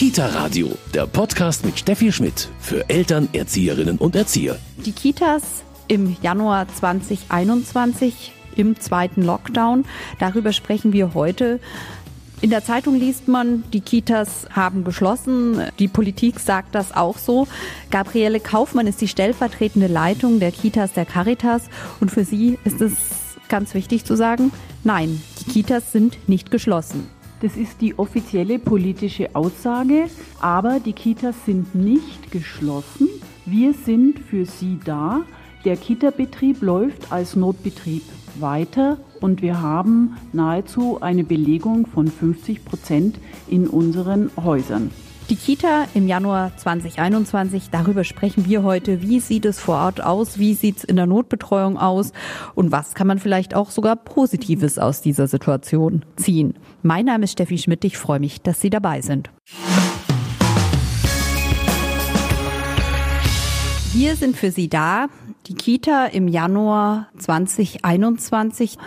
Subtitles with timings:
[0.00, 4.58] Kita Radio, der Podcast mit Steffi Schmidt für Eltern, Erzieherinnen und Erzieher.
[4.86, 5.42] Die Kitas
[5.88, 9.84] im Januar 2021 im zweiten Lockdown.
[10.18, 11.60] Darüber sprechen wir heute.
[12.40, 15.64] In der Zeitung liest man, die Kitas haben geschlossen.
[15.78, 17.46] Die Politik sagt das auch so.
[17.90, 21.68] Gabriele Kaufmann ist die stellvertretende Leitung der Kitas der Caritas.
[22.00, 22.94] Und für sie ist es
[23.50, 24.50] ganz wichtig zu sagen,
[24.82, 27.19] nein, die Kitas sind nicht geschlossen.
[27.40, 30.08] Das ist die offizielle politische Aussage,
[30.40, 33.08] aber die Kitas sind nicht geschlossen.
[33.46, 35.22] Wir sind für sie da.
[35.64, 38.02] Der Kita-Betrieb läuft als Notbetrieb
[38.38, 44.90] weiter und wir haben nahezu eine Belegung von 50 Prozent in unseren Häusern.
[45.30, 49.00] Die Kita im Januar 2021, darüber sprechen wir heute.
[49.00, 50.40] Wie sieht es vor Ort aus?
[50.40, 52.10] Wie sieht es in der Notbetreuung aus?
[52.56, 56.54] Und was kann man vielleicht auch sogar Positives aus dieser Situation ziehen?
[56.82, 57.84] Mein Name ist Steffi Schmidt.
[57.84, 59.30] Ich freue mich, dass Sie dabei sind.
[63.92, 65.06] Wir sind für Sie da.
[65.46, 68.78] Die Kita im Januar 2021.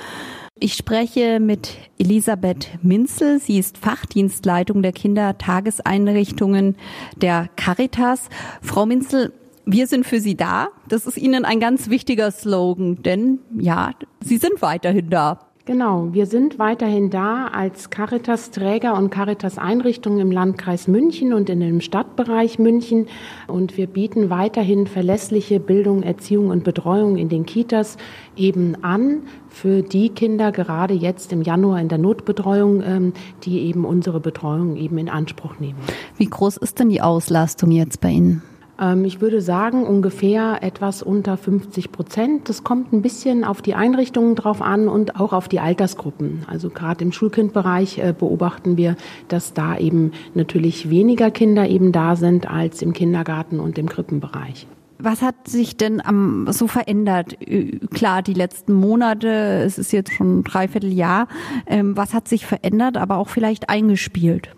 [0.64, 3.38] Ich spreche mit Elisabeth Minzel.
[3.42, 6.78] Sie ist Fachdienstleitung der Kindertageseinrichtungen
[7.18, 8.30] der Caritas.
[8.62, 9.34] Frau Minzel,
[9.66, 10.70] wir sind für Sie da.
[10.88, 13.92] Das ist Ihnen ein ganz wichtiger Slogan, denn ja,
[14.22, 15.50] Sie sind weiterhin da.
[15.66, 21.80] Genau, wir sind weiterhin da als Caritas-Träger und Caritas-Einrichtung im Landkreis München und in dem
[21.80, 23.08] Stadtbereich München.
[23.48, 27.96] Und wir bieten weiterhin verlässliche Bildung, Erziehung und Betreuung in den Kitas
[28.36, 33.86] eben an für die Kinder, gerade jetzt im Januar in der Notbetreuung, ähm, die eben
[33.86, 35.80] unsere Betreuung eben in Anspruch nehmen.
[36.18, 38.42] Wie groß ist denn die Auslastung jetzt bei Ihnen?
[38.80, 42.50] Ähm, ich würde sagen, ungefähr etwas unter 50 Prozent.
[42.50, 46.46] Das kommt ein bisschen auf die Einrichtungen drauf an und auch auf die Altersgruppen.
[46.48, 48.96] Also gerade im Schulkindbereich äh, beobachten wir,
[49.28, 54.68] dass da eben natürlich weniger Kinder eben da sind als im Kindergarten und im Krippenbereich.
[55.00, 57.36] Was hat sich denn am, so verändert?
[57.94, 59.28] Klar, die letzten Monate,
[59.66, 61.28] es ist jetzt schon ein Dreivierteljahr.
[61.68, 64.50] Ähm, was hat sich verändert, aber auch vielleicht eingespielt?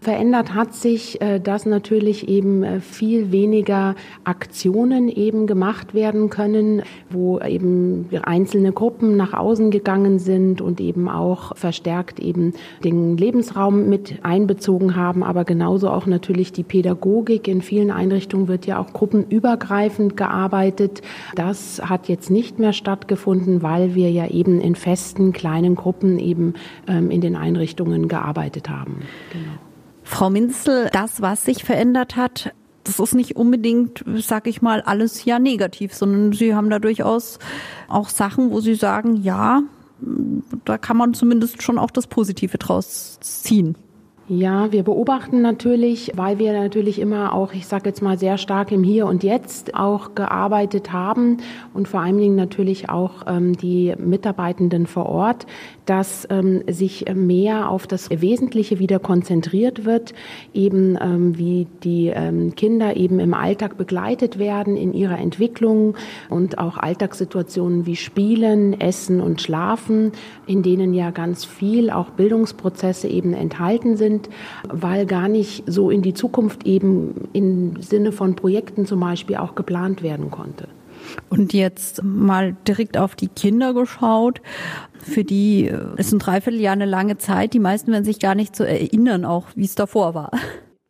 [0.00, 6.82] Verändert hat sich, äh, dass natürlich eben äh, viel weniger Aktionen eben gemacht werden können,
[7.10, 12.52] wo eben einzelne Gruppen nach außen gegangen sind und eben auch verstärkt eben
[12.84, 17.48] den Lebensraum mit einbezogen haben, aber genauso auch natürlich die Pädagogik.
[17.48, 21.02] In vielen Einrichtungen wird ja auch gruppenübergreifend gearbeitet.
[21.34, 26.54] Das hat jetzt nicht mehr stattgefunden, weil wir ja eben in festen kleinen Gruppen eben
[26.86, 29.02] ähm, in den Einrichtungen gearbeitet haben.
[29.32, 29.67] Genau.
[30.08, 35.26] Frau Minzel, das, was sich verändert hat, das ist nicht unbedingt, sag ich mal, alles
[35.26, 37.38] ja negativ, sondern Sie haben da durchaus
[37.88, 39.62] auch Sachen, wo Sie sagen, ja,
[40.64, 43.76] da kann man zumindest schon auch das Positive draus ziehen.
[44.30, 48.72] Ja, wir beobachten natürlich, weil wir natürlich immer auch, ich sage jetzt mal, sehr stark
[48.72, 51.38] im Hier und Jetzt auch gearbeitet haben
[51.72, 55.46] und vor allen Dingen natürlich auch ähm, die Mitarbeitenden vor Ort,
[55.88, 60.14] dass ähm, sich mehr auf das Wesentliche wieder konzentriert wird,
[60.52, 65.96] eben ähm, wie die ähm, Kinder eben im Alltag begleitet werden in ihrer Entwicklung
[66.28, 70.12] und auch Alltagssituationen wie Spielen, Essen und Schlafen,
[70.46, 74.30] in denen ja ganz viel auch Bildungsprozesse eben enthalten sind sind,
[74.68, 79.54] weil gar nicht so in die Zukunft eben im Sinne von Projekten zum Beispiel auch
[79.54, 80.68] geplant werden konnte.
[81.28, 84.40] Und jetzt mal direkt auf die Kinder geschaut.
[85.00, 87.54] Für die ist ein Dreivierteljahr eine lange Zeit.
[87.54, 90.30] Die meisten werden sich gar nicht so erinnern, auch wie es davor war.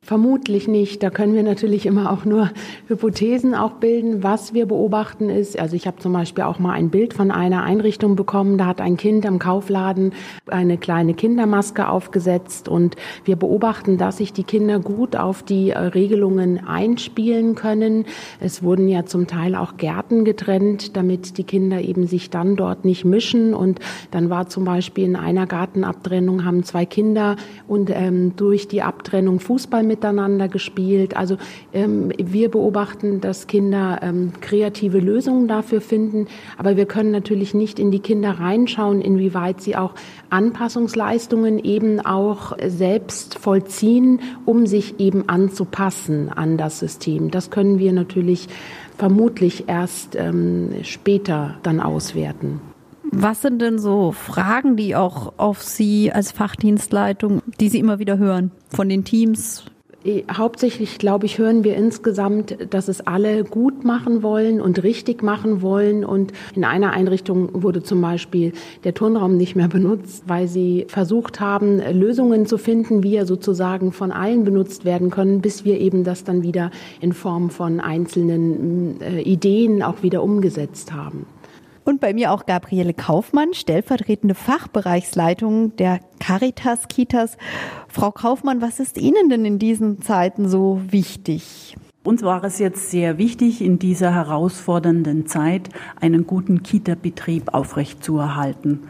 [0.09, 1.03] Vermutlich nicht.
[1.03, 2.49] Da können wir natürlich immer auch nur
[2.87, 4.23] Hypothesen auch bilden.
[4.23, 7.63] Was wir beobachten ist, also ich habe zum Beispiel auch mal ein Bild von einer
[7.63, 8.57] Einrichtung bekommen.
[8.57, 10.15] Da hat ein Kind am Kaufladen
[10.47, 15.79] eine kleine Kindermaske aufgesetzt und wir beobachten, dass sich die Kinder gut auf die äh,
[15.79, 18.07] Regelungen einspielen können.
[18.41, 22.87] Es wurden ja zum Teil auch Gärten getrennt, damit die Kinder eben sich dann dort
[22.87, 23.53] nicht mischen.
[23.53, 23.79] Und
[24.11, 27.37] dann war zum Beispiel in einer Gartenabtrennung haben zwei Kinder
[27.67, 31.17] und ähm, durch die Abtrennung Fußball mit miteinander gespielt.
[31.17, 31.37] Also
[31.73, 37.81] ähm, wir beobachten, dass Kinder ähm, kreative Lösungen dafür finden, aber wir können natürlich nicht
[37.81, 39.95] in die Kinder reinschauen, inwieweit sie auch
[40.31, 47.31] Anpassungsleistungen eben auch selbst vollziehen, um sich eben anzupassen an das System.
[47.31, 48.49] Das können wir natürlich
[48.97, 52.61] vermutlich erst ähm, später dann auswerten.
[53.11, 58.19] Was sind denn so Fragen, die auch auf Sie als Fachdienstleitung, die Sie immer wieder
[58.19, 59.65] hören von den Teams,
[60.32, 65.62] hauptsächlich, glaube ich, hören wir insgesamt, dass es alle gut machen wollen und richtig machen
[65.62, 66.05] wollen.
[66.05, 68.52] Und in einer Einrichtung wurde zum Beispiel
[68.84, 73.93] der Turnraum nicht mehr benutzt, weil sie versucht haben, Lösungen zu finden, wie er sozusagen
[73.93, 76.70] von allen benutzt werden können, bis wir eben das dann wieder
[77.00, 81.26] in Form von einzelnen äh, Ideen auch wieder umgesetzt haben.
[81.88, 87.38] Und bei mir auch Gabriele Kaufmann, stellvertretende Fachbereichsleitung der Caritas Kitas.
[87.88, 91.79] Frau Kaufmann, was ist Ihnen denn in diesen Zeiten so wichtig?
[92.05, 98.81] Uns war es jetzt sehr wichtig, in dieser herausfordernden Zeit einen guten Kita-Betrieb aufrechtzuerhalten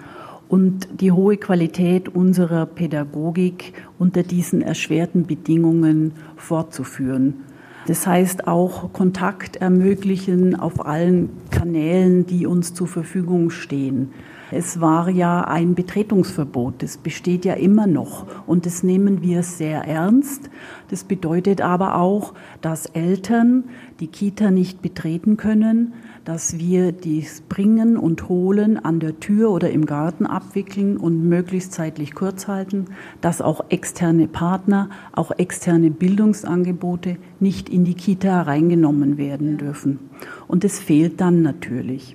[0.48, 7.44] und die hohe Qualität unserer Pädagogik unter diesen erschwerten Bedingungen fortzuführen.
[7.88, 14.10] Das heißt auch Kontakt ermöglichen auf allen Kanälen, die uns zur Verfügung stehen.
[14.50, 19.84] Es war ja ein Betretungsverbot, das besteht ja immer noch und das nehmen wir sehr
[19.84, 20.50] ernst.
[20.90, 23.64] Das bedeutet aber auch, dass Eltern
[24.00, 25.94] die Kita nicht betreten können,
[26.28, 31.72] dass wir dies Bringen und Holen an der Tür oder im Garten abwickeln und möglichst
[31.72, 32.84] zeitlich kurz halten,
[33.22, 40.00] dass auch externe Partner, auch externe Bildungsangebote nicht in die Kita hereingenommen werden dürfen.
[40.46, 42.14] Und es fehlt dann natürlich.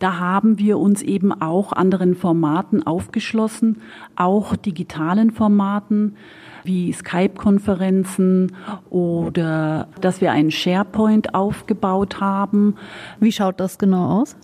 [0.00, 3.80] Da haben wir uns eben auch anderen Formaten aufgeschlossen,
[4.16, 6.16] auch digitalen Formaten
[6.66, 8.52] wie Skype-Konferenzen
[8.90, 12.76] oder dass wir einen SharePoint aufgebaut haben.
[13.20, 14.36] Wie schaut das genau aus?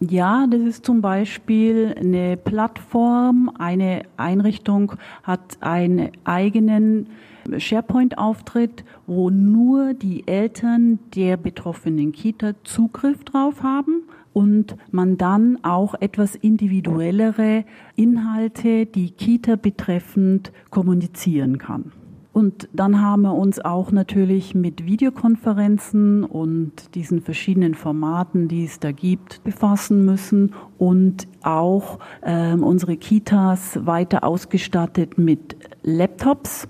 [0.00, 3.50] Ja, das ist zum Beispiel eine Plattform.
[3.58, 4.92] Eine Einrichtung
[5.24, 7.08] hat einen eigenen
[7.56, 14.02] SharePoint-Auftritt, wo nur die Eltern der betroffenen Kita Zugriff drauf haben
[14.38, 17.64] und man dann auch etwas individuellere
[17.96, 21.90] Inhalte, die Kita betreffend, kommunizieren kann.
[22.32, 28.78] Und dann haben wir uns auch natürlich mit Videokonferenzen und diesen verschiedenen Formaten, die es
[28.78, 36.68] da gibt, befassen müssen und auch äh, unsere Kitas weiter ausgestattet mit Laptops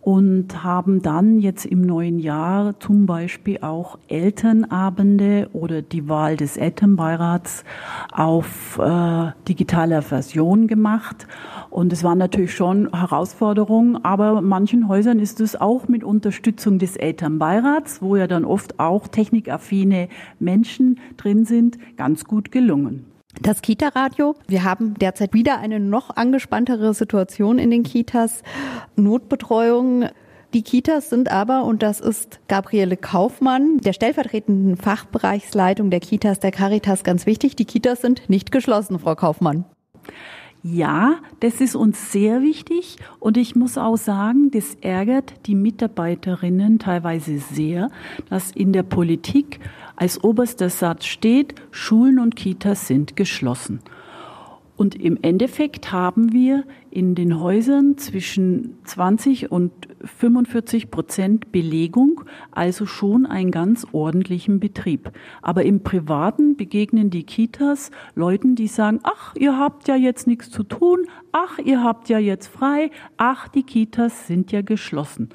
[0.00, 6.56] und haben dann jetzt im neuen Jahr zum Beispiel auch Elternabende oder die Wahl des
[6.56, 7.64] Elternbeirats
[8.10, 11.26] auf äh, digitaler Version gemacht.
[11.68, 16.96] Und es war natürlich schon Herausforderung, aber manchen Häusern ist es auch mit Unterstützung des
[16.96, 20.08] Elternbeirats, wo ja dann oft auch technikaffine
[20.38, 23.04] Menschen drin sind, ganz gut gelungen.
[23.38, 24.34] Das Kita-Radio.
[24.48, 28.42] Wir haben derzeit wieder eine noch angespanntere Situation in den Kitas.
[28.96, 30.06] Notbetreuung.
[30.52, 36.50] Die Kitas sind aber, und das ist Gabriele Kaufmann, der stellvertretenden Fachbereichsleitung der Kitas der
[36.50, 37.54] Caritas, ganz wichtig.
[37.54, 39.64] Die Kitas sind nicht geschlossen, Frau Kaufmann.
[40.62, 46.78] Ja, das ist uns sehr wichtig und ich muss auch sagen, das ärgert die Mitarbeiterinnen
[46.78, 47.90] teilweise sehr,
[48.28, 49.60] dass in der Politik
[50.00, 53.80] als oberster Satz steht, Schulen und Kitas sind geschlossen.
[54.78, 59.72] Und im Endeffekt haben wir in den Häusern zwischen 20 und
[60.04, 65.12] 45 Prozent Belegung, also schon einen ganz ordentlichen Betrieb.
[65.42, 70.50] Aber im Privaten begegnen die Kitas Leuten, die sagen, ach, ihr habt ja jetzt nichts
[70.50, 75.30] zu tun, ach, ihr habt ja jetzt frei, ach, die Kitas sind ja geschlossen.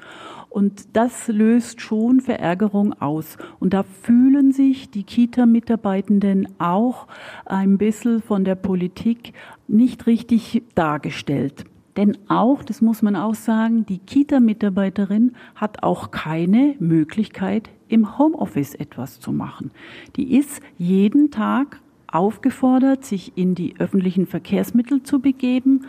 [0.56, 3.36] Und das löst schon Verärgerung aus.
[3.60, 7.08] Und da fühlen sich die Kita-Mitarbeitenden auch
[7.44, 9.34] ein bisschen von der Politik
[9.68, 11.64] nicht richtig dargestellt.
[11.96, 18.74] Denn auch, das muss man auch sagen, die Kita-Mitarbeiterin hat auch keine Möglichkeit, im Homeoffice
[18.74, 19.70] etwas zu machen.
[20.16, 25.86] Die ist jeden Tag aufgefordert, sich in die öffentlichen Verkehrsmittel zu begeben,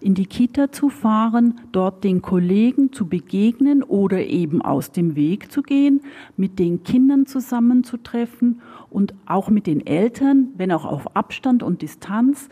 [0.00, 5.52] in die Kita zu fahren, dort den Kollegen zu begegnen oder eben aus dem Weg
[5.52, 6.00] zu gehen,
[6.36, 12.48] mit den Kindern zusammenzutreffen und auch mit den Eltern, wenn auch auf Abstand und Distanz.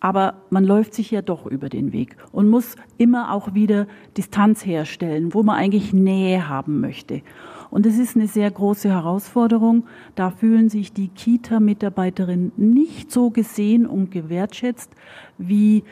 [0.00, 3.86] Aber man läuft sich ja doch über den Weg und muss immer auch wieder
[4.16, 7.22] Distanz herstellen, wo man eigentlich Nähe haben möchte.
[7.70, 9.86] Und es ist eine sehr große Herausforderung.
[10.14, 14.92] Da fühlen sich die Kita-Mitarbeiterinnen nicht so gesehen und gewertschätzt,
[15.38, 15.84] wie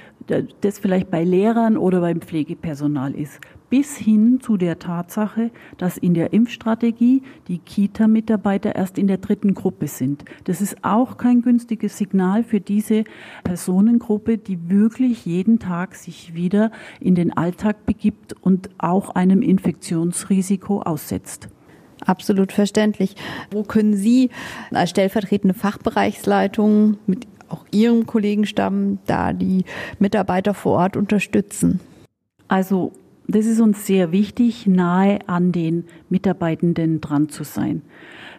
[0.60, 3.40] das vielleicht bei Lehrern oder beim Pflegepersonal ist.
[3.70, 9.54] Bis hin zu der Tatsache, dass in der Impfstrategie die Kita-Mitarbeiter erst in der dritten
[9.54, 10.24] Gruppe sind.
[10.44, 13.04] Das ist auch kein günstiges Signal für diese
[13.42, 20.82] Personengruppe, die wirklich jeden Tag sich wieder in den Alltag begibt und auch einem Infektionsrisiko
[20.82, 21.48] aussetzt.
[22.04, 23.16] Absolut verständlich.
[23.50, 24.30] Wo können Sie
[24.70, 29.64] als stellvertretende Fachbereichsleitung mit auch Ihrem Kollegenstamm da die
[29.98, 31.80] Mitarbeiter vor Ort unterstützen?
[32.48, 32.92] Also
[33.28, 37.82] das ist uns sehr wichtig, nahe an den Mitarbeitenden dran zu sein.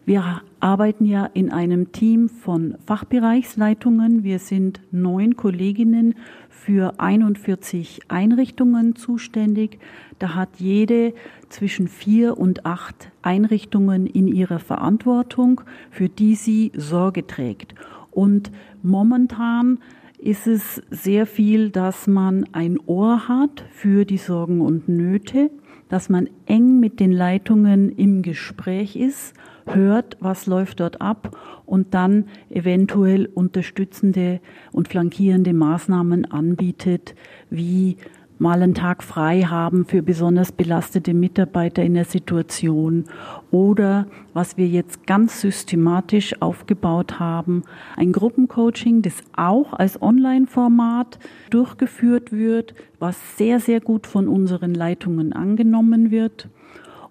[0.05, 4.23] Wir arbeiten ja in einem Team von Fachbereichsleitungen.
[4.23, 6.15] Wir sind neun Kolleginnen
[6.49, 9.79] für 41 Einrichtungen zuständig.
[10.19, 11.13] Da hat jede
[11.49, 15.59] zwischen vier und acht Einrichtungen in ihrer Verantwortung,
[15.91, 17.75] für die sie Sorge trägt.
[18.17, 19.77] Und momentan
[20.17, 25.51] ist es sehr viel, dass man ein Ohr hat für die Sorgen und Nöte,
[25.87, 29.35] dass man eng mit den Leitungen im Gespräch ist,
[29.67, 34.39] hört, was läuft dort ab und dann eventuell unterstützende
[34.71, 37.13] und flankierende Maßnahmen anbietet,
[37.51, 37.97] wie
[38.39, 43.05] mal einen Tag frei haben für besonders belastete Mitarbeiter in der Situation
[43.51, 47.63] oder was wir jetzt ganz systematisch aufgebaut haben,
[47.95, 55.33] ein Gruppencoaching, das auch als Online-Format durchgeführt wird, was sehr, sehr gut von unseren Leitungen
[55.33, 56.49] angenommen wird.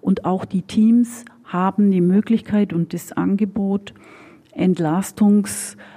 [0.01, 3.95] Und auch die Teams haben die Möglichkeit und das Angebot,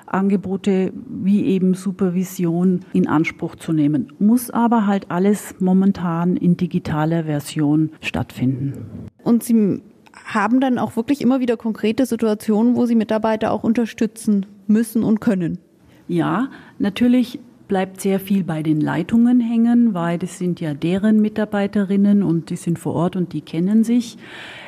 [0.09, 4.11] Entlastungsangebote wie eben Supervision in Anspruch zu nehmen.
[4.19, 9.07] Muss aber halt alles momentan in digitaler Version stattfinden.
[9.23, 9.81] Und Sie
[10.25, 15.21] haben dann auch wirklich immer wieder konkrete Situationen, wo Sie Mitarbeiter auch unterstützen müssen und
[15.21, 15.59] können.
[16.07, 16.49] Ja,
[16.79, 17.39] natürlich
[17.69, 22.57] bleibt sehr viel bei den Leitungen hängen, weil das sind ja deren Mitarbeiterinnen und die
[22.57, 24.17] sind vor Ort und die kennen sich.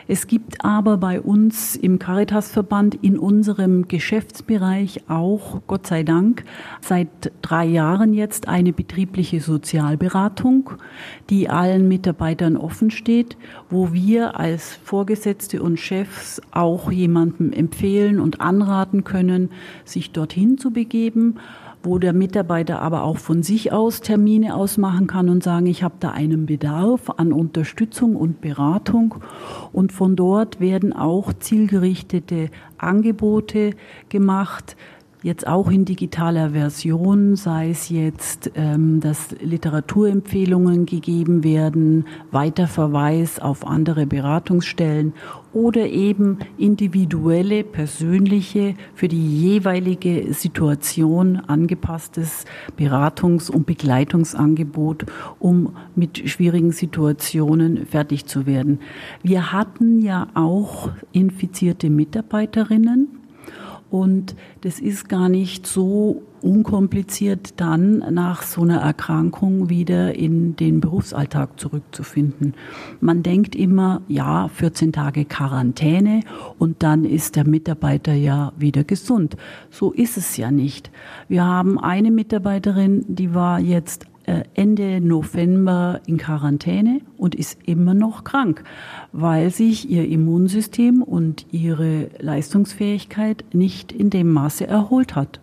[0.07, 6.43] Es gibt aber bei uns im Caritasverband in unserem Geschäftsbereich auch, Gott sei Dank,
[6.81, 7.07] seit
[7.41, 10.71] drei Jahren jetzt eine betriebliche Sozialberatung,
[11.29, 13.35] die allen Mitarbeitern offen steht,
[13.69, 19.49] wo wir als Vorgesetzte und Chefs auch jemandem empfehlen und anraten können,
[19.85, 21.39] sich dorthin zu begeben
[21.83, 25.95] wo der Mitarbeiter aber auch von sich aus Termine ausmachen kann und sagen, ich habe
[25.99, 29.15] da einen Bedarf an Unterstützung und Beratung.
[29.71, 33.71] Und von dort werden auch zielgerichtete Angebote
[34.09, 34.75] gemacht,
[35.23, 43.65] jetzt auch in digitaler Version, sei es jetzt, ähm, dass Literaturempfehlungen gegeben werden, Weiterverweis auf
[43.65, 45.13] andere Beratungsstellen
[45.53, 52.45] oder eben individuelle, persönliche, für die jeweilige Situation angepasstes
[52.77, 55.05] Beratungs- und Begleitungsangebot,
[55.39, 58.79] um mit schwierigen Situationen fertig zu werden.
[59.21, 63.20] Wir hatten ja auch infizierte Mitarbeiterinnen
[63.91, 70.79] und das ist gar nicht so unkompliziert, dann nach so einer Erkrankung wieder in den
[70.79, 72.55] Berufsalltag zurückzufinden.
[72.99, 76.21] Man denkt immer, ja, 14 Tage Quarantäne
[76.57, 79.35] und dann ist der Mitarbeiter ja wieder gesund.
[79.69, 80.89] So ist es ja nicht.
[81.27, 84.07] Wir haben eine Mitarbeiterin, die war jetzt
[84.53, 88.63] Ende November in Quarantäne und ist immer noch krank,
[89.11, 95.39] weil sich ihr Immunsystem und ihre Leistungsfähigkeit nicht in dem Maße erholt hat.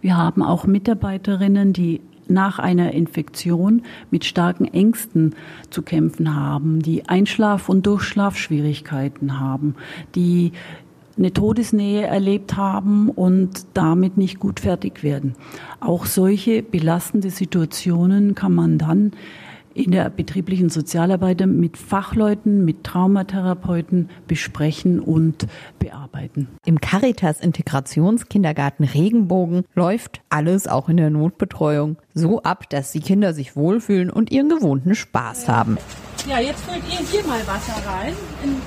[0.00, 5.34] Wir haben auch Mitarbeiterinnen, die nach einer Infektion mit starken Ängsten
[5.70, 9.74] zu kämpfen haben, die Einschlaf- und Durchschlafschwierigkeiten haben,
[10.14, 10.52] die
[11.16, 15.34] eine Todesnähe erlebt haben und damit nicht gut fertig werden.
[15.80, 19.12] Auch solche belastende Situationen kann man dann
[19.74, 25.46] in der betrieblichen Sozialarbeit mit Fachleuten, mit Traumatherapeuten besprechen und
[25.78, 26.48] bearbeiten.
[26.64, 33.34] Im Caritas Integrationskindergarten Regenbogen läuft alles auch in der Notbetreuung so ab, dass die Kinder
[33.34, 35.78] sich wohlfühlen und ihren gewohnten Spaß haben.
[36.28, 38.14] Ja, jetzt füllt ihr hier mal Wasser rein.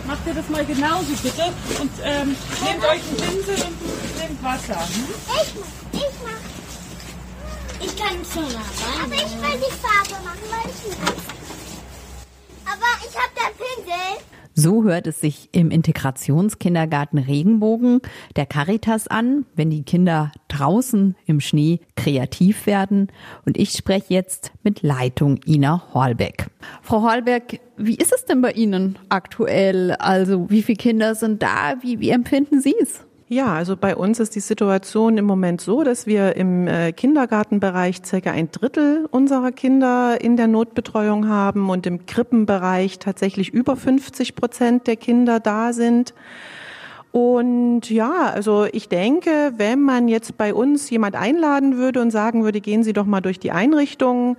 [0.06, 1.44] Macht ihr das mal genauso bitte
[1.82, 4.76] und ähm, nehmt euch einen Pinsel und nehmt Wasser.
[4.76, 5.04] Hm?
[5.42, 6.45] Ich mach, ich mach.
[7.86, 9.04] Ich kann schon rein.
[9.04, 11.00] Aber ich will die Farbe machen, weil ich nicht.
[12.66, 14.26] Aber ich hab den Pinsel.
[14.56, 18.02] So hört es sich im Integrationskindergarten Regenbogen
[18.38, 23.12] der Caritas an, wenn die Kinder draußen im Schnee kreativ werden.
[23.46, 26.48] Und ich spreche jetzt mit Leitung Ina Horlbeck.
[26.82, 29.92] Frau Horlbeck, wie ist es denn bei Ihnen aktuell?
[29.92, 31.76] Also wie viele Kinder sind da?
[31.82, 33.06] Wie, wie empfinden Sie es?
[33.28, 38.02] Ja, also bei uns ist die Situation im Moment so, dass wir im äh, Kindergartenbereich
[38.06, 44.36] circa ein Drittel unserer Kinder in der Notbetreuung haben und im Krippenbereich tatsächlich über 50
[44.36, 46.14] Prozent der Kinder da sind.
[47.12, 52.44] Und ja, also ich denke, wenn man jetzt bei uns jemand einladen würde und sagen
[52.44, 54.38] würde, gehen Sie doch mal durch die Einrichtung,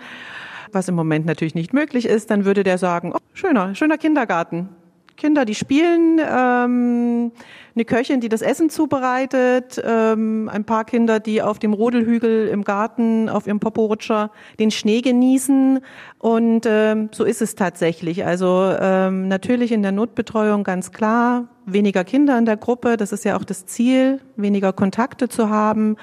[0.71, 4.69] was im Moment natürlich nicht möglich ist, dann würde der sagen, oh, schöner, schöner Kindergarten
[5.17, 7.33] Kinder, die spielen, ähm,
[7.75, 12.65] eine Köchin, die das Essen zubereitet, ähm, ein paar Kinder, die auf dem Rodelhügel im
[12.65, 15.81] Garten auf ihrem Poporutscher den Schnee genießen.
[16.19, 18.25] Und ähm, so ist es tatsächlich.
[18.25, 23.25] Also ähm, natürlich in der Notbetreuung ganz klar, weniger Kinder in der Gruppe, das ist
[23.25, 25.97] ja auch das Ziel, weniger Kontakte zu haben.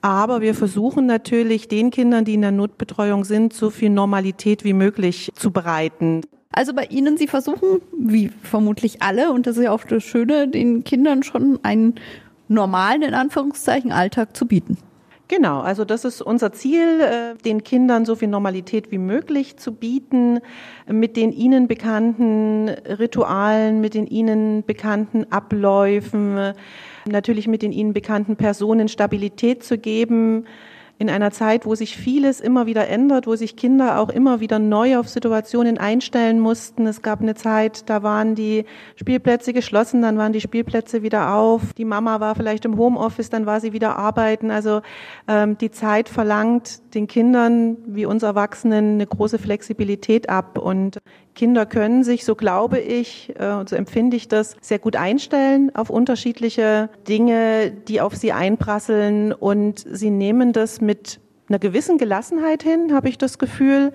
[0.00, 4.74] Aber wir versuchen natürlich den Kindern, die in der Notbetreuung sind, so viel Normalität wie
[4.74, 6.20] möglich zu bereiten.
[6.56, 10.46] Also bei Ihnen, Sie versuchen, wie vermutlich alle, und das ist ja auch das Schöne,
[10.46, 11.96] den Kindern schon einen
[12.46, 14.78] normalen, in Anführungszeichen, Alltag zu bieten.
[15.26, 19.72] Genau, also das ist unser Ziel, äh, den Kindern so viel Normalität wie möglich zu
[19.72, 20.38] bieten,
[20.86, 26.52] mit den ihnen bekannten Ritualen, mit den ihnen bekannten Abläufen,
[27.06, 30.44] natürlich mit den ihnen bekannten Personen Stabilität zu geben,
[30.98, 34.58] in einer Zeit, wo sich vieles immer wieder ändert, wo sich Kinder auch immer wieder
[34.60, 36.86] neu auf Situationen einstellen mussten.
[36.86, 41.72] Es gab eine Zeit, da waren die Spielplätze geschlossen, dann waren die Spielplätze wieder auf.
[41.72, 44.52] Die Mama war vielleicht im Homeoffice, dann war sie wieder arbeiten.
[44.52, 44.82] Also
[45.26, 50.58] ähm, die Zeit verlangt den Kindern wie uns Erwachsenen eine große Flexibilität ab.
[50.58, 50.98] Und
[51.34, 55.74] Kinder können sich, so glaube ich, äh, und so empfinde ich das, sehr gut einstellen
[55.74, 62.62] auf unterschiedliche Dinge, die auf sie einprasseln und sie nehmen das mit einer gewissen Gelassenheit
[62.62, 63.92] hin, habe ich das Gefühl,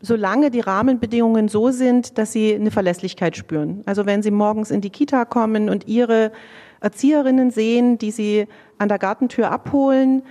[0.00, 3.82] solange die Rahmenbedingungen so sind, dass sie eine Verlässlichkeit spüren.
[3.86, 6.32] Also wenn sie morgens in die Kita kommen und ihre
[6.80, 8.46] Erzieherinnen sehen, die sie
[8.78, 10.22] an der Gartentür abholen,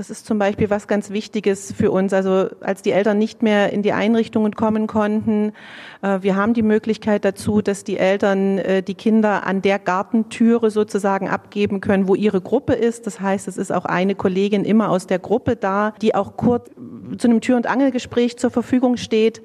[0.00, 2.14] das ist zum Beispiel was ganz Wichtiges für uns.
[2.14, 5.52] Also als die Eltern nicht mehr in die Einrichtungen kommen konnten,
[6.00, 10.70] äh, wir haben die Möglichkeit dazu, dass die Eltern äh, die Kinder an der Gartentüre
[10.70, 13.06] sozusagen abgeben können, wo ihre Gruppe ist.
[13.06, 16.70] Das heißt, es ist auch eine Kollegin immer aus der Gruppe da, die auch kurz
[17.18, 19.42] zu einem Tür- und Angelgespräch zur Verfügung steht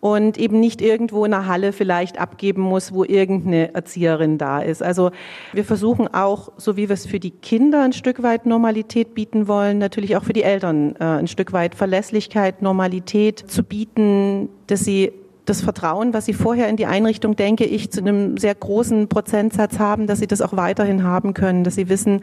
[0.00, 4.82] und eben nicht irgendwo in einer Halle vielleicht abgeben muss, wo irgendeine Erzieherin da ist.
[4.82, 5.10] Also
[5.52, 9.48] wir versuchen auch, so wie wir es für die Kinder ein Stück weit Normalität bieten
[9.48, 14.80] wollen, natürlich auch für die Eltern äh, ein Stück weit Verlässlichkeit, Normalität zu bieten, dass
[14.80, 15.12] sie
[15.46, 19.78] das Vertrauen, was sie vorher in die Einrichtung, denke ich, zu einem sehr großen Prozentsatz
[19.78, 22.22] haben, dass sie das auch weiterhin haben können, dass sie wissen,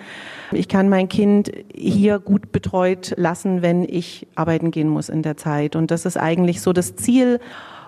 [0.52, 5.38] ich kann mein Kind hier gut betreut lassen, wenn ich arbeiten gehen muss in der
[5.38, 5.76] Zeit.
[5.76, 7.40] Und das ist eigentlich so das Ziel.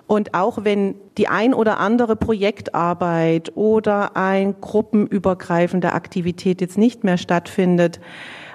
[0.07, 7.17] Und auch wenn die ein oder andere Projektarbeit oder ein gruppenübergreifende Aktivität jetzt nicht mehr
[7.17, 7.99] stattfindet,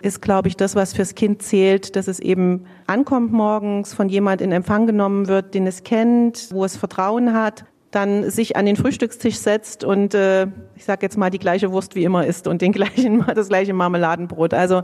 [0.03, 4.41] ist, glaube ich, das, was fürs Kind zählt, dass es eben ankommt morgens, von jemand
[4.41, 8.77] in Empfang genommen wird, den es kennt, wo es Vertrauen hat, dann sich an den
[8.77, 10.47] Frühstückstisch setzt und äh,
[10.77, 13.75] ich sage jetzt mal die gleiche Wurst wie immer isst und den gleichen das gleiche
[13.75, 14.55] Marmeladenbrot.
[14.55, 14.83] Also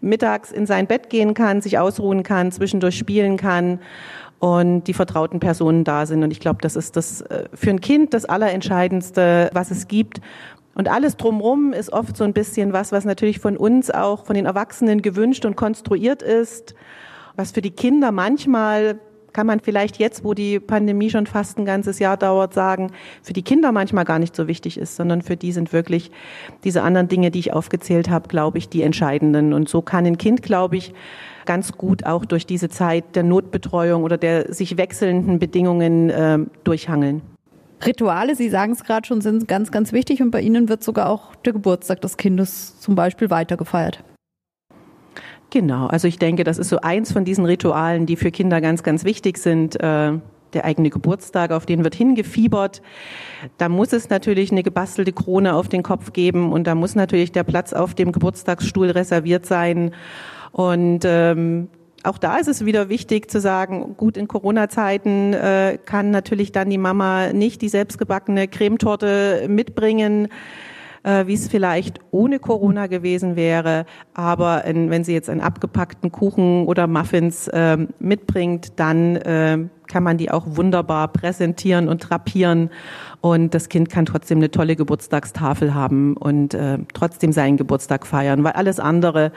[0.00, 3.80] mittags in sein Bett gehen kann, sich ausruhen kann, zwischendurch spielen kann
[4.38, 6.22] und die vertrauten Personen da sind.
[6.22, 10.20] Und ich glaube, das ist das äh, für ein Kind das Allerentscheidendste, was es gibt.
[10.74, 14.34] Und alles drumherum ist oft so ein bisschen was, was natürlich von uns auch, von
[14.34, 16.74] den Erwachsenen gewünscht und konstruiert ist,
[17.34, 18.98] was für die Kinder manchmal
[19.36, 23.34] kann man vielleicht jetzt, wo die Pandemie schon fast ein ganzes Jahr dauert, sagen, für
[23.34, 26.10] die Kinder manchmal gar nicht so wichtig ist, sondern für die sind wirklich
[26.64, 29.52] diese anderen Dinge, die ich aufgezählt habe, glaube ich, die entscheidenden.
[29.52, 30.94] Und so kann ein Kind, glaube ich,
[31.46, 37.22] ganz gut auch durch diese Zeit der Notbetreuung oder der sich wechselnden Bedingungen äh, durchhangeln.
[37.84, 41.08] Rituale, Sie sagen es gerade schon, sind ganz, ganz wichtig und bei Ihnen wird sogar
[41.08, 44.02] auch der Geburtstag des Kindes zum Beispiel weitergefeiert.
[45.50, 48.82] Genau, also ich denke, das ist so eins von diesen Ritualen, die für Kinder ganz,
[48.82, 49.78] ganz wichtig sind.
[49.80, 50.18] Äh,
[50.52, 52.80] der eigene Geburtstag, auf den wird hingefiebert.
[53.58, 57.32] Da muss es natürlich eine gebastelte Krone auf den Kopf geben und da muss natürlich
[57.32, 59.92] der Platz auf dem Geburtstagsstuhl reserviert sein.
[60.56, 61.68] Und ähm,
[62.02, 66.70] auch da ist es wieder wichtig zu sagen, gut, in Corona-Zeiten äh, kann natürlich dann
[66.70, 70.28] die Mama nicht die selbstgebackene Cremetorte mitbringen,
[71.02, 73.84] äh, wie es vielleicht ohne Corona gewesen wäre.
[74.14, 80.02] Aber in, wenn sie jetzt einen abgepackten Kuchen oder Muffins äh, mitbringt, dann äh, kann
[80.02, 82.70] man die auch wunderbar präsentieren und drapieren.
[83.20, 88.42] Und das Kind kann trotzdem eine tolle Geburtstagstafel haben und äh, trotzdem seinen Geburtstag feiern,
[88.42, 89.32] weil alles andere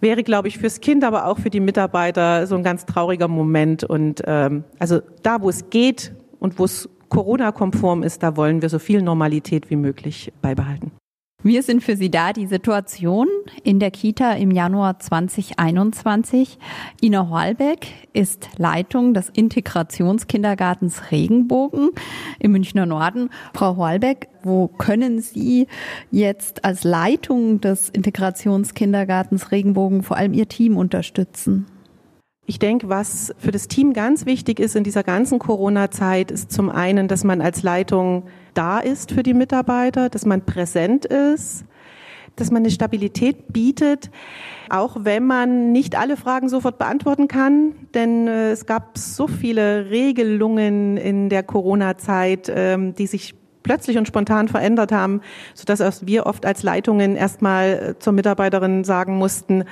[0.00, 3.84] wäre, glaube ich, fürs Kind, aber auch für die Mitarbeiter so ein ganz trauriger Moment.
[3.84, 8.68] Und ähm, also da, wo es geht und wo es Corona-konform ist, da wollen wir
[8.68, 10.92] so viel Normalität wie möglich beibehalten.
[11.44, 12.32] Wir sind für Sie da.
[12.32, 13.28] Die Situation
[13.62, 16.58] in der Kita im Januar 2021.
[17.00, 21.90] Ina Horlbeck ist Leitung des Integrationskindergartens Regenbogen
[22.40, 23.30] im Münchner Norden.
[23.54, 25.68] Frau Horlbeck, wo können Sie
[26.10, 31.66] jetzt als Leitung des Integrationskindergartens Regenbogen vor allem Ihr Team unterstützen?
[32.50, 36.70] Ich denke, was für das Team ganz wichtig ist in dieser ganzen Corona-Zeit, ist zum
[36.70, 38.22] einen, dass man als Leitung
[38.54, 41.66] da ist für die Mitarbeiter, dass man präsent ist,
[42.36, 44.10] dass man eine Stabilität bietet,
[44.70, 49.90] auch wenn man nicht alle Fragen sofort beantworten kann, denn äh, es gab so viele
[49.90, 55.20] Regelungen in der Corona-Zeit, ähm, die sich plötzlich und spontan verändert haben,
[55.52, 59.64] sodass wir oft als Leitungen erstmal äh, zur Mitarbeiterin sagen mussten,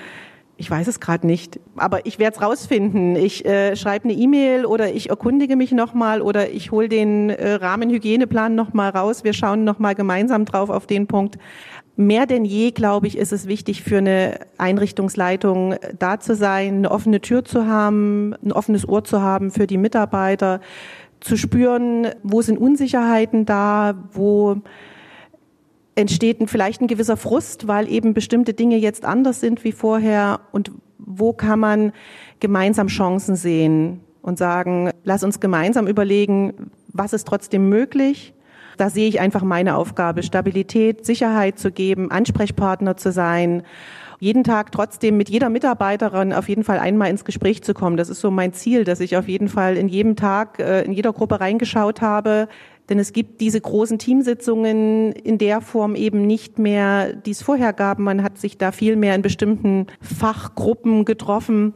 [0.59, 3.15] ich weiß es gerade nicht, aber ich werde es rausfinden.
[3.15, 7.55] Ich äh, schreibe eine E-Mail oder ich erkundige mich nochmal oder ich hole den äh,
[7.55, 9.23] Rahmenhygieneplan nochmal raus.
[9.23, 11.37] Wir schauen nochmal gemeinsam drauf auf den Punkt.
[11.97, 16.77] Mehr denn je, glaube ich, ist es wichtig für eine Einrichtungsleitung äh, da zu sein,
[16.77, 20.61] eine offene Tür zu haben, ein offenes Ohr zu haben für die Mitarbeiter,
[21.21, 24.57] zu spüren, wo sind Unsicherheiten da, wo
[25.97, 30.71] entsteht vielleicht ein gewisser Frust, weil eben bestimmte Dinge jetzt anders sind wie vorher und
[30.99, 31.93] wo kann man
[32.39, 38.35] gemeinsam Chancen sehen und sagen, lass uns gemeinsam überlegen, was ist trotzdem möglich.
[38.77, 43.63] Da sehe ich einfach meine Aufgabe, Stabilität, Sicherheit zu geben, Ansprechpartner zu sein,
[44.19, 47.97] jeden Tag trotzdem mit jeder Mitarbeiterin auf jeden Fall einmal ins Gespräch zu kommen.
[47.97, 50.93] Das ist so mein Ziel, dass ich auf jeden Fall in jedem Tag, äh, in
[50.93, 52.49] jeder Gruppe reingeschaut habe,
[52.89, 57.73] denn es gibt diese großen Teamsitzungen in der Form eben nicht mehr, die es vorher
[57.73, 57.99] gab.
[57.99, 61.75] Man hat sich da viel mehr in bestimmten Fachgruppen getroffen.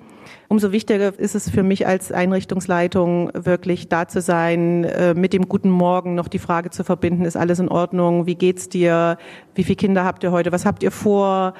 [0.49, 5.49] Umso wichtiger ist es für mich als Einrichtungsleitung, wirklich da zu sein, äh, mit dem
[5.49, 8.27] guten Morgen noch die Frage zu verbinden, ist alles in Ordnung?
[8.27, 9.18] Wie geht's dir?
[9.55, 10.53] Wie viele Kinder habt ihr heute?
[10.53, 11.55] Was habt ihr vor?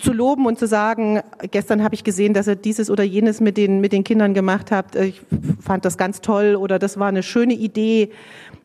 [0.00, 3.56] zu loben und zu sagen, gestern habe ich gesehen, dass ihr dieses oder jenes mit
[3.56, 4.96] den, mit den Kindern gemacht habt.
[4.96, 5.22] Ich
[5.60, 8.10] fand das ganz toll oder das war eine schöne Idee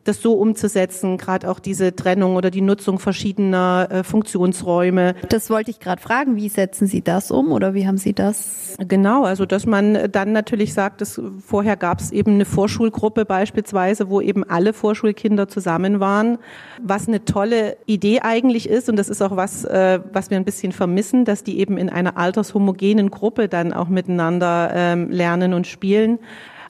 [0.04, 5.14] das so umzusetzen, gerade auch diese Trennung oder die Nutzung verschiedener äh, Funktionsräume.
[5.28, 8.76] Das wollte ich gerade fragen, wie setzen Sie das um oder wie haben Sie das?
[8.78, 14.08] Genau, also dass man dann natürlich sagt, dass vorher gab es eben eine Vorschulgruppe beispielsweise,
[14.08, 16.38] wo eben alle Vorschulkinder zusammen waren,
[16.82, 20.44] was eine tolle Idee eigentlich ist und das ist auch was, äh, was wir ein
[20.44, 25.66] bisschen vermissen, dass die eben in einer altershomogenen Gruppe dann auch miteinander ähm, lernen und
[25.66, 26.18] spielen.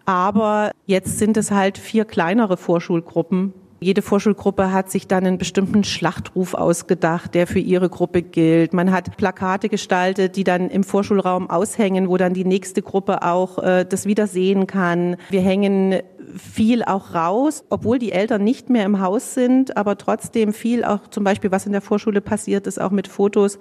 [0.05, 3.53] Aber jetzt sind es halt vier kleinere Vorschulgruppen.
[3.83, 8.73] Jede Vorschulgruppe hat sich dann einen bestimmten Schlachtruf ausgedacht, der für ihre Gruppe gilt.
[8.73, 13.59] Man hat Plakate gestaltet, die dann im Vorschulraum aushängen, wo dann die nächste Gruppe auch
[13.59, 15.17] äh, das wieder sehen kann.
[15.31, 16.01] Wir hängen
[16.37, 21.09] viel auch raus, obwohl die Eltern nicht mehr im Haus sind, aber trotzdem viel auch
[21.09, 23.59] zum Beispiel, was in der Vorschule passiert ist, auch mit Fotos,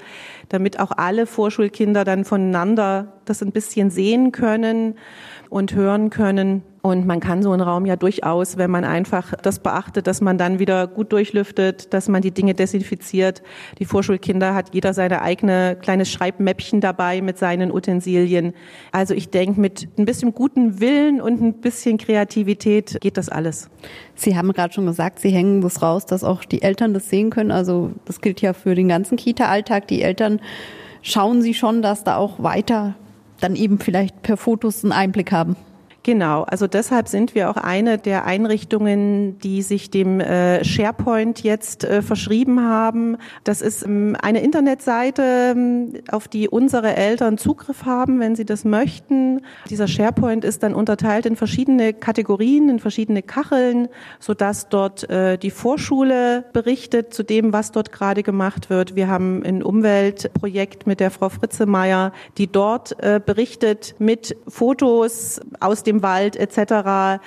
[0.50, 4.96] damit auch alle Vorschulkinder dann voneinander das ein bisschen sehen können
[5.50, 6.64] und hören können.
[6.84, 10.40] Und man kann so einen Raum ja durchaus, wenn man einfach das beachtet, dass man
[10.40, 13.44] dann wieder gut durchlüftet, dass man die Dinge desinfiziert.
[13.78, 18.54] Die Vorschulkinder hat jeder seine eigene kleines Schreibmäppchen dabei mit seinen Utensilien.
[18.92, 23.70] Also ich denke, mit ein bisschen guten Willen und ein bisschen Kreativität geht das alles.
[24.16, 27.30] Sie haben gerade schon gesagt, Sie hängen das raus, dass auch die Eltern das sehen
[27.30, 27.52] können.
[27.52, 29.88] Also das gilt ja für den ganzen Kita-Alltag.
[29.88, 30.40] Die Eltern
[31.02, 32.96] schauen Sie schon, dass da auch weiter
[33.40, 35.56] dann eben vielleicht per Fotos einen Einblick haben.
[36.04, 41.84] Genau, also deshalb sind wir auch eine der Einrichtungen, die sich dem äh, SharePoint jetzt
[41.84, 43.18] äh, verschrieben haben.
[43.44, 48.66] Das ist ähm, eine Internetseite, ähm, auf die unsere Eltern Zugriff haben, wenn sie das
[48.66, 49.42] möchten.
[49.70, 53.88] Dieser SharePoint ist dann unterteilt in verschiedene Kategorien, in verschiedene Kacheln,
[54.20, 58.96] sodass dort äh, die Vorschule berichtet zu dem, was dort gerade gemacht wird.
[58.96, 65.91] Wir haben ein Umweltprojekt mit der Frau Fritzemeyer, die dort berichtet mit Fotos aus dem
[65.92, 67.20] dem Wald etc.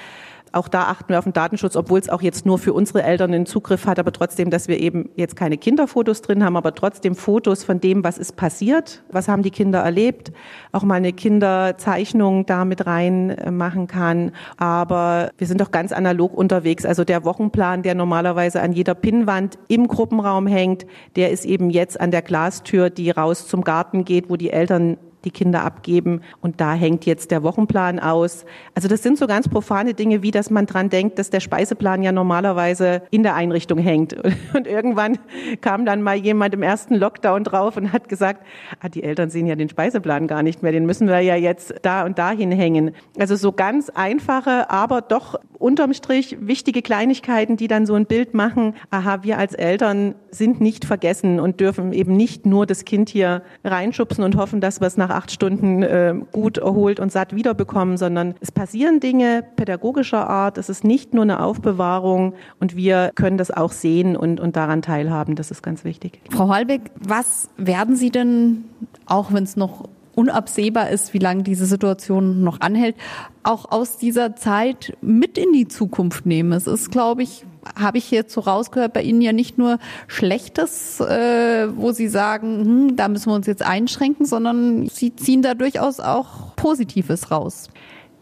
[0.55, 3.35] Auch da achten wir auf den Datenschutz, obwohl es auch jetzt nur für unsere Eltern
[3.35, 7.17] einen Zugriff hat, aber trotzdem, dass wir eben jetzt keine Kinderfotos drin haben, aber trotzdem
[7.17, 10.31] Fotos von dem, was ist passiert, was haben die Kinder erlebt,
[10.71, 14.31] auch mal eine Kinderzeichnung da mit rein äh, machen kann.
[14.57, 16.87] Aber wir sind doch ganz analog unterwegs.
[16.87, 22.01] Also der Wochenplan, der normalerweise an jeder Pinnwand im Gruppenraum hängt, der ist eben jetzt
[22.01, 26.21] an der Glastür, die raus zum Garten geht, wo die Eltern die Kinder abgeben.
[26.41, 28.45] Und da hängt jetzt der Wochenplan aus.
[28.75, 32.03] Also das sind so ganz profane Dinge, wie dass man dran denkt, dass der Speiseplan
[32.03, 34.17] ja normalerweise in der Einrichtung hängt.
[34.55, 35.19] Und irgendwann
[35.61, 38.45] kam dann mal jemand im ersten Lockdown drauf und hat gesagt,
[38.81, 41.75] ah, die Eltern sehen ja den Speiseplan gar nicht mehr, den müssen wir ja jetzt
[41.83, 42.93] da und dahin hängen.
[43.19, 48.35] Also so ganz einfache, aber doch unterm Strich wichtige Kleinigkeiten, die dann so ein Bild
[48.35, 53.09] machen, aha, wir als Eltern sind nicht vergessen und dürfen eben nicht nur das Kind
[53.09, 57.35] hier reinschubsen und hoffen, dass wir es nach acht Stunden äh, gut erholt und satt
[57.35, 60.59] wiederbekommen, sondern es passieren Dinge pädagogischer Art.
[60.59, 64.83] Es ist nicht nur eine Aufbewahrung und wir können das auch sehen und, und daran
[64.83, 65.37] teilhaben.
[65.37, 66.21] Das ist ganz wichtig.
[66.31, 68.65] Frau Halbeck, was werden Sie denn,
[69.07, 72.97] auch wenn es noch unabsehbar ist, wie lange diese Situation noch anhält,
[73.43, 76.53] auch aus dieser Zeit mit in die Zukunft nehmen.
[76.53, 77.45] Es ist, glaube ich,
[77.79, 82.97] habe ich so rausgehört, bei Ihnen ja nicht nur Schlechtes, äh, wo Sie sagen, hm,
[82.97, 87.69] da müssen wir uns jetzt einschränken, sondern Sie ziehen da durchaus auch Positives raus.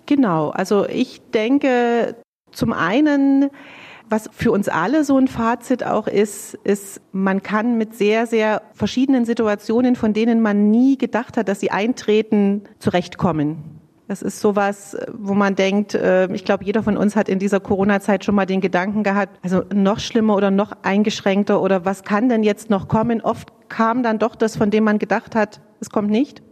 [0.06, 2.16] Genau, also ich denke
[2.50, 3.50] zum einen,
[4.08, 8.62] was für uns alle so ein Fazit auch ist, ist, man kann mit sehr, sehr
[8.74, 13.81] verschiedenen Situationen, von denen man nie gedacht hat, dass sie eintreten, zurechtkommen.
[14.12, 17.60] Das ist sowas, wo man denkt, äh, ich glaube, jeder von uns hat in dieser
[17.60, 22.28] Corona-Zeit schon mal den Gedanken gehabt, also noch schlimmer oder noch eingeschränkter oder was kann
[22.28, 23.22] denn jetzt noch kommen?
[23.22, 26.42] Oft kam dann doch das, von dem man gedacht hat, es kommt nicht.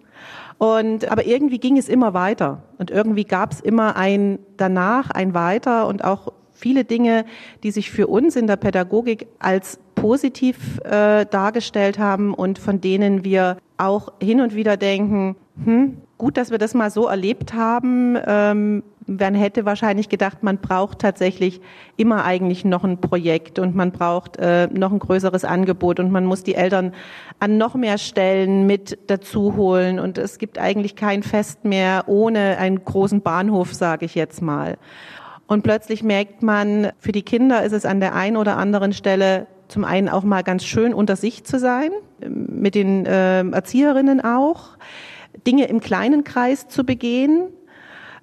[0.57, 5.35] Und, aber irgendwie ging es immer weiter und irgendwie gab es immer ein danach, ein
[5.35, 7.27] weiter und auch viele Dinge,
[7.63, 13.23] die sich für uns in der Pädagogik als positiv äh, dargestellt haben und von denen
[13.23, 18.17] wir auch hin und wieder denken, hm, gut, dass wir das mal so erlebt haben.
[18.27, 21.61] Ähm, man hätte wahrscheinlich gedacht, man braucht tatsächlich
[21.97, 26.25] immer eigentlich noch ein Projekt und man braucht äh, noch ein größeres Angebot und man
[26.25, 26.93] muss die Eltern
[27.41, 32.59] an noch mehr Stellen mit dazu holen und es gibt eigentlich kein Fest mehr ohne
[32.59, 34.77] einen großen Bahnhof, sage ich jetzt mal.
[35.47, 39.49] Und plötzlich merkt man, für die Kinder ist es an der einen oder anderen Stelle
[39.67, 44.77] zum einen auch mal ganz schön unter sich zu sein, mit den äh, Erzieherinnen auch,
[45.47, 47.49] Dinge im kleinen Kreis zu begehen,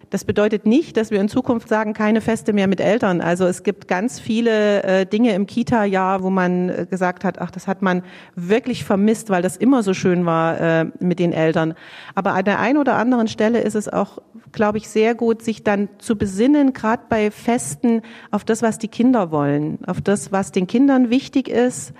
[0.09, 3.19] das bedeutet nicht, dass wir in Zukunft sagen, keine Feste mehr mit Eltern.
[3.19, 7.51] Also es gibt ganz viele äh, Dinge im Kita-Jahr, wo man äh, gesagt hat, ach,
[7.51, 8.03] das hat man
[8.35, 11.73] wirklich vermisst, weil das immer so schön war äh, mit den Eltern.
[12.15, 14.19] Aber an der einen oder anderen Stelle ist es auch,
[14.53, 18.87] glaube ich, sehr gut, sich dann zu besinnen, gerade bei Festen, auf das, was die
[18.87, 21.93] Kinder wollen, auf das, was den Kindern wichtig ist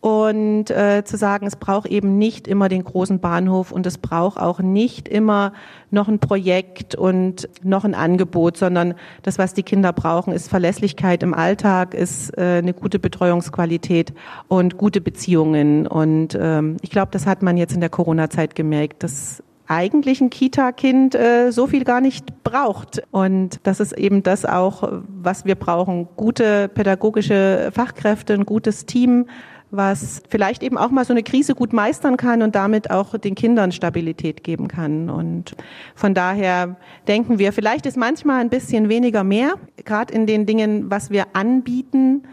[0.00, 4.38] und äh, zu sagen, es braucht eben nicht immer den großen Bahnhof und es braucht
[4.38, 5.52] auch nicht immer
[5.90, 11.22] noch ein Projekt und noch ein Angebot, sondern das, was die Kinder brauchen, ist Verlässlichkeit
[11.22, 14.14] im Alltag, ist äh, eine gute Betreuungsqualität
[14.48, 15.86] und gute Beziehungen.
[15.86, 20.30] Und ähm, ich glaube, das hat man jetzt in der Corona-Zeit gemerkt, dass eigentlich ein
[20.30, 23.02] Kita-Kind äh, so viel gar nicht braucht.
[23.12, 26.08] Und das ist eben das auch, was wir brauchen.
[26.16, 29.26] Gute pädagogische Fachkräfte, ein gutes Team,
[29.70, 33.34] was vielleicht eben auch mal so eine Krise gut meistern kann und damit auch den
[33.34, 35.10] Kindern Stabilität geben kann.
[35.10, 35.54] Und
[35.94, 36.76] von daher
[37.08, 39.54] denken wir, vielleicht ist manchmal ein bisschen weniger mehr,
[39.84, 42.24] gerade in den Dingen, was wir anbieten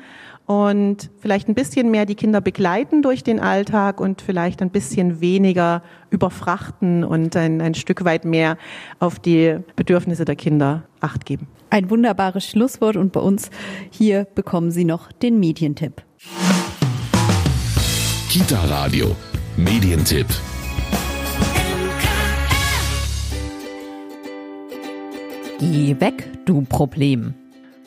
[0.48, 5.20] und vielleicht ein bisschen mehr die Kinder begleiten durch den Alltag und vielleicht ein bisschen
[5.20, 8.58] weniger überfrachten und ein, ein Stück weit mehr
[9.00, 11.48] auf die Bedürfnisse der Kinder acht geben.
[11.70, 13.52] Ein wunderbares Schlusswort und bei uns
[13.92, 16.02] hier bekommen Sie noch den Medientipp.
[18.30, 19.16] Kita Radio,
[19.56, 20.28] Medientipp.
[25.60, 27.36] Geh weg, du Problem.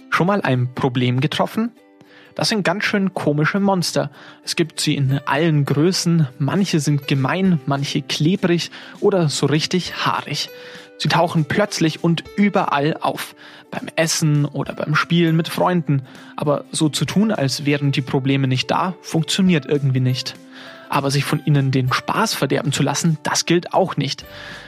[0.09, 1.73] Schon mal ein Problem getroffen?
[2.35, 4.11] Das sind ganz schön komische Monster.
[4.43, 10.49] Es gibt sie in allen Größen, manche sind gemein, manche klebrig oder so richtig haarig.
[11.01, 13.35] Sie tauchen plötzlich und überall auf.
[13.71, 16.03] Beim Essen oder beim Spielen mit Freunden.
[16.37, 20.35] Aber so zu tun, als wären die Probleme nicht da, funktioniert irgendwie nicht.
[20.91, 24.27] Aber sich von ihnen den Spaß verderben zu lassen, das gilt auch nicht.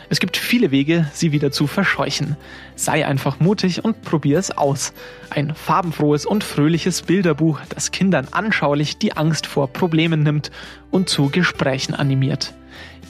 [0.08, 2.38] Es gibt viele Wege, sie wieder zu verscheuchen.
[2.76, 4.94] Sei einfach mutig und probier es aus.
[5.28, 10.50] Ein farbenfrohes und fröhliches Bilderbuch, das Kindern anschaulich die Angst vor Problemen nimmt
[10.90, 12.54] und zu Gesprächen animiert.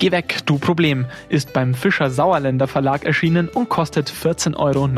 [0.03, 4.89] Geh weg, du Problem, ist beim Fischer Sauerländer Verlag erschienen und kostet 14,99 Euro.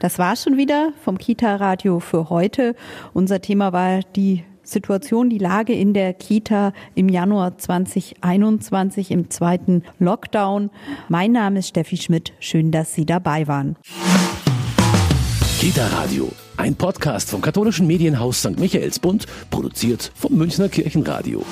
[0.00, 2.74] Das war schon wieder vom Kita Radio für heute.
[3.12, 9.82] Unser Thema war die Situation, die Lage in der Kita im Januar 2021 im zweiten
[9.98, 10.70] Lockdown.
[11.10, 12.32] Mein Name ist Steffi Schmidt.
[12.40, 13.76] Schön, dass Sie dabei waren.
[15.60, 18.58] Kita Radio, ein Podcast vom katholischen Medienhaus St.
[18.58, 21.44] Michaelsbund, produziert vom Münchner Kirchenradio.